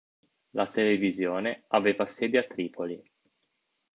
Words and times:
La 0.53 0.65
televisione 0.65 1.65
aveva 1.67 2.07
sede 2.07 2.39
a 2.39 2.43
Tripoli. 2.43 2.99